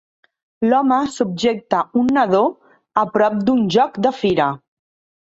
L'home 0.71 0.97
subjecta 1.17 1.83
un 2.03 2.11
nadó 2.17 2.41
a 3.05 3.07
prop 3.19 3.39
d'un 3.47 3.65
joc 3.81 4.05
de 4.09 4.19
fira. 4.25 4.53